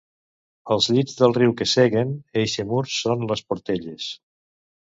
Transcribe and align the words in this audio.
Els 0.75 0.87
llits 0.95 1.19
del 1.19 1.35
riu 1.39 1.53
que 1.59 1.67
seguen 1.73 2.15
eixe 2.45 2.67
mur 2.73 2.81
són 3.03 3.29
les 3.35 3.47
portelles. 3.53 4.13